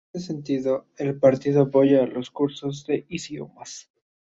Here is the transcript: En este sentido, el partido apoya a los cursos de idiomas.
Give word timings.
En 0.13 0.19
este 0.19 0.33
sentido, 0.33 0.87
el 0.97 1.19
partido 1.19 1.61
apoya 1.61 2.01
a 2.01 2.07
los 2.07 2.31
cursos 2.31 2.87
de 2.87 3.05
idiomas. 3.07 3.87